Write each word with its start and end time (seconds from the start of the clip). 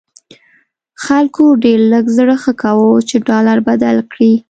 خلکو 1.03 1.43
ډېر 1.63 1.79
لږ 1.93 2.05
زړه 2.17 2.35
ښه 2.43 2.53
کاوه 2.61 2.89
چې 3.09 3.15
ډالر 3.27 3.57
بدل 3.69 3.97
کړي. 4.11 4.33